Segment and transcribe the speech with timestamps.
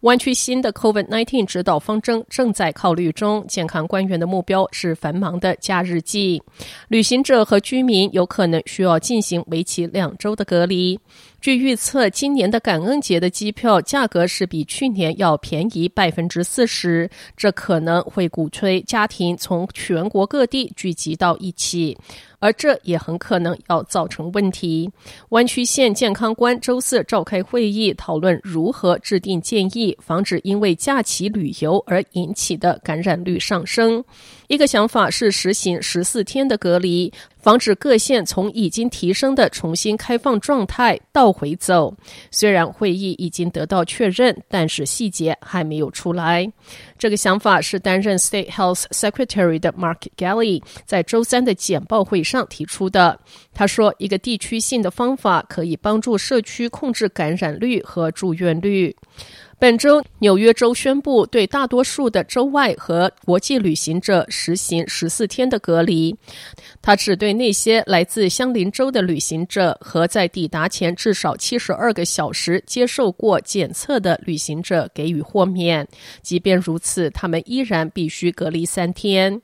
[0.00, 6.42] 湾区新的 COVID-19 指导方针正在考虑中，健康官员的目标是繁忙的假日季，
[6.88, 10.98] 旅行者和居民有可能需要进行为期两周的隔离。
[11.44, 21.98] 据预测，今年的感恩节的机票价格是比去年要便宜百分之四十，这可能会鼓吹家庭从全国各地聚集到一起。
[22.38, 24.90] 而这也很可能要造成问题。
[25.30, 34.02] 湾区县健康官周四召开会议，讨论如何制定建议，防止因为假期旅游而引起的感染率上升。
[34.48, 41.94] 一个想法是实行十四天的隔离，防止各县从已经提升的重新开放状态倒回走。
[42.30, 46.46] 虽然会议已经得到确认，但是细节还没有出来。
[46.98, 53.18] 这个想法是担任 State Health Secretary 的 Mark Galley 在周三的简报会上提出的。
[53.54, 58.94] 他说，一个地区性的方法可以帮助社区控制感染率和住院率。
[59.58, 66.14] 本周，纽约州宣布对大多数的州外和国际旅行者实行十四天的隔离。
[66.82, 75.86] 他只对那些来自相邻州的旅行者和在抵达前至少七十二个小时接受过检测的旅行者给予豁免。
[76.20, 79.40] 即便如此，他们依然必须隔离三天。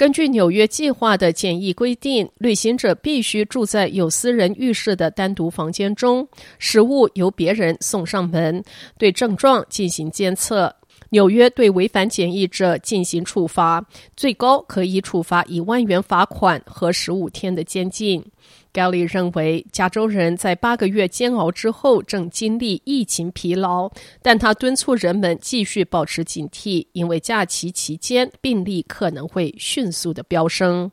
[0.00, 6.26] 根据纽约计划的检疫规定，旅行者必须住在有私人浴室的单独房间中，
[6.58, 8.64] 食物由别人送上门，
[8.96, 10.74] 对症状进行监测。
[11.10, 13.86] 纽约对违反检疫者进行处罚，
[14.16, 18.24] 最高可以处罚一万元罚款和十五天的监禁。
[18.72, 23.90] Gail 认为，加州人在八个月煎熬之后正经历疫情疲劳，
[24.22, 30.90] 但他敦促人们继续保持警惕，因为假期期间病例可能会迅速的飙升。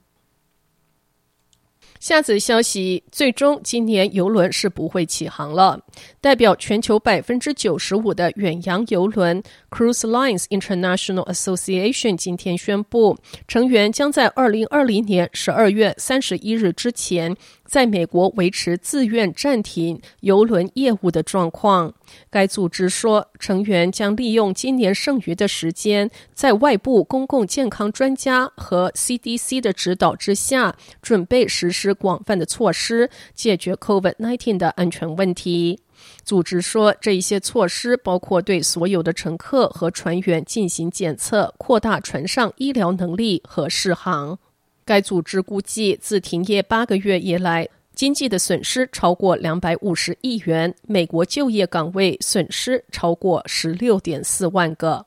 [1.99, 5.79] 下则消息，最终今年邮轮是不会起航了。
[6.21, 21.93] 代表全球百分之九十五的远洋邮轮 Cruise Lines International Association 今天宣布，成员将在二零二零年十二月三十一日之前，在美国维持自愿暂停邮轮业务的状况。
[22.29, 35.79] 该组织说，成员将利用今年剩余的时间，在外部公共健康专家和 CDC 的指导之下，准备实施广泛的措施，解决 COVID-19 的安全问题。
[36.23, 44.37] 组织说，这一些措施包括对所有的乘客和船员进行检测，扩大船上医疗能力和适航。
[44.85, 55.03] 该组织估计，自停业八个月以来，经济的损失超过两百五十亿元，美国就业岗位损失超过十六点四万个。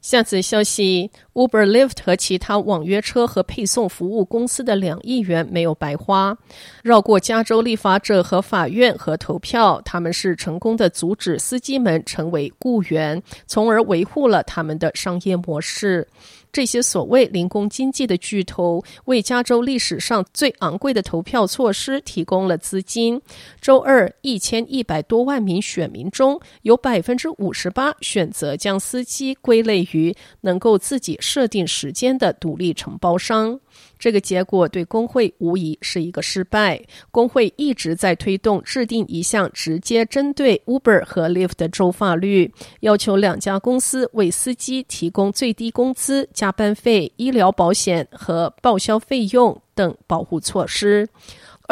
[0.00, 6.36] 下次消息，Uber、Lyft 和其他网约车和配送服务公司的两亿元没有白花。
[6.84, 16.06] 绕过加州立法者和法院和投票，他们是成功的阻止司机们成为雇员，从而维护了他们的商业模式。
[16.52, 23.20] 这些所谓零工经济的巨头为加州历史上最昂贵的投票措施提供了资金。
[23.60, 33.58] 周二，一千一百多万名选民中有百分之五十八选择将司机归类于能够自己设定时间的独立承包商。
[33.98, 36.80] 这个结果对工会无疑是一个失败。
[37.10, 51.08] 工会一直在推动制定一项直接针对 Uber 和 Lyft 的州法律，要求两家公司为司机提供最低工资、加班费、医疗保险和报销费用等保护措施。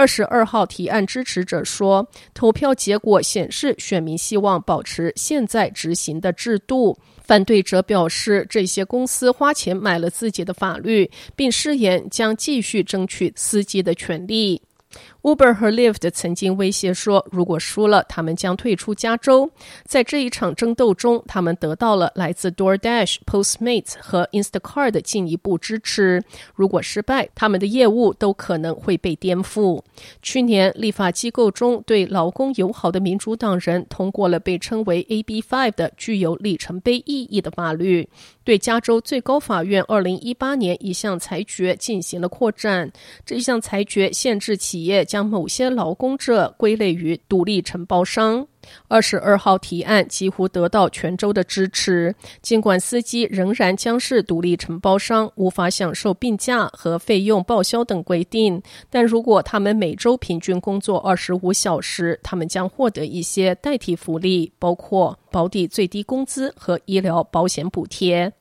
[0.00, 6.96] 二十二号提案支持者说，投票结果显示选民希望保持现在执行的制度。
[7.22, 14.62] 反对者表示，这些公司花钱买了自己的法律，并誓言将继续争取司机的权利。
[15.22, 19.50] Uber 和 Lyft 曾经威胁说，如果输了，他们将退出加州。
[19.84, 26.22] 在这一场争斗中，他们得到了来自 DoorDash、Postmates 和 Instacart 的进一步支持。
[26.54, 29.82] 如果失败，他们的业务都可能会被颠覆。
[30.22, 38.08] 去年，立法机构中对劳工友好的民主党人通过了被称为 AB5 的具有里程碑意义的法律，
[38.42, 42.90] 对加州最高法院二零一八年一项裁决进行了扩展。
[43.26, 45.06] 这项裁决限制企业。
[45.10, 48.46] 将某些劳工者归类于独立承包商。
[48.86, 68.32] 二十二号提案几乎得到全州的支持，尽管司机仍然将是独立承包商，无法享受病假和费用报销等规定，但如果他们每周平均工作二十五小时，他们将获得一些代替福利，包括保底最低工资和医疗保险补贴。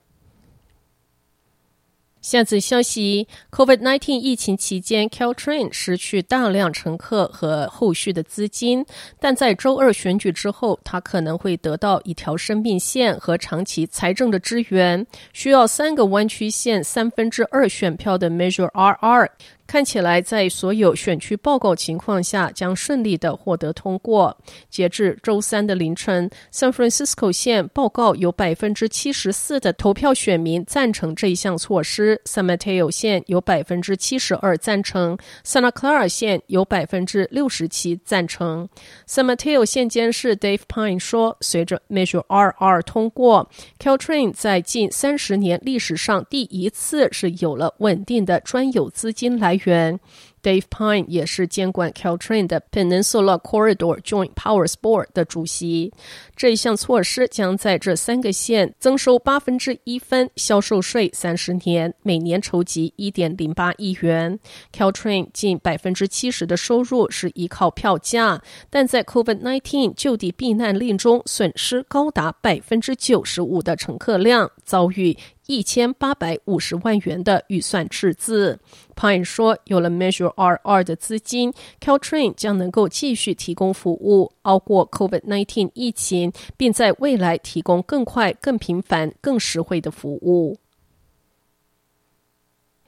[2.21, 8.85] 下次消息：COVID-19 疫情期间，Caltrain 失去大量乘客和后续的资金，
[9.19, 15.07] 但在周二选举之后，它可能会得到一条生命线和长期财政的支援。
[15.31, 19.29] 需要三个弯曲线三分之二选票的 Measure RR。
[19.69, 24.35] 看起来在所有选区报告情况下将顺利的获得通过。
[24.67, 38.67] 截至周三的凌晨，San Francisco 县报告有百分之七十四的投票选民赞成这一项措施；San Mateo 县有百分之七十二赞成；Santa Clara 县有百分之六十七赞成。
[39.07, 49.99] San Mateo 县监事 Dave Pine 说：“随着 Measure RR 通过，Caltrain 在近三十年历史上第一次是有了稳定的专有资金来源。”员
[50.41, 55.93] Dave Pine 也是监管 Caltrain 的 Peninsula Corridor Joint Powers Board 的主席。
[56.35, 64.39] 这一项措施将在这三个县增收八分之一分销售税三十年，每年筹集一点零八亿元。
[64.73, 75.17] Caltrain 近百分之七十的收入是依靠票价，但在 COVID-19 就地避难令中损失高达百分之九十五的乘客量，遭遇。
[75.49, 78.59] 一千八百五十万元的预算赤字。
[78.95, 81.51] Pine 说：“有了 Measure RR 的资金
[81.81, 90.55] ，Caltrain 将能够继续提供服务，熬过 COVID-19 疫情，并在未来提供更快、更频繁、更实惠的服务。”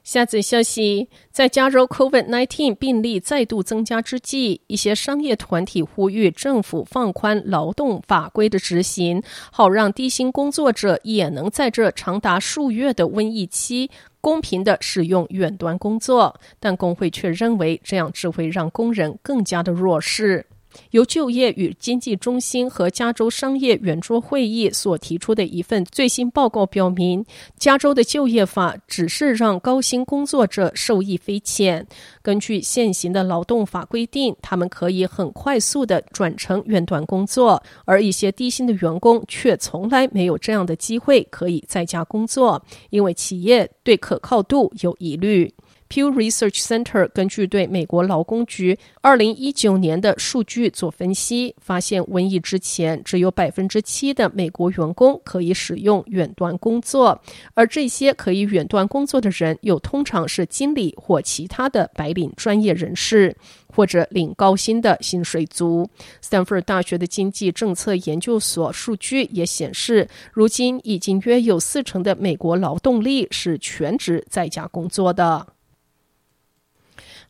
[0.04, 9.22] 下则消息，在加州 COVID-19 病例再度增加之际，一些商业团体呼吁政府放宽劳动法规的执行，
[9.52, 13.90] 好让低薪工作者也能在这长达数月的瘟疫期
[14.20, 16.34] 公平地使用远端工作。
[16.58, 20.44] 但工会却认为，这样只会让工人更加的弱势。
[20.90, 27.24] 由就业与经济中心和加州商业圆桌会议所提出的一份最新报告表明，
[27.58, 31.86] 加州的就业法只是让高薪工作者受益匪浅。
[32.22, 45.52] 根据现行的劳动法规定，他们可以很快速地转成远端工作，而一些低薪的员工却从来没有这样的机会可以在家工作，因为企业对可靠度有疑虑。
[45.92, 57.20] Pew Research Center 根据对美国劳工局二零一九年的数据做分析，发现瘟疫之前只有百分之七的美国员工可以使用远端工作，
[57.52, 63.36] 而这些可以远端工作的人又通常是经理或其他的白领专业人士，
[63.68, 65.86] 或者领高薪的薪水族。
[66.22, 75.48] 斯坦福大学的经济政策研究所数据也显示，如今已经约有四成的美国劳动力是全职在家工作的。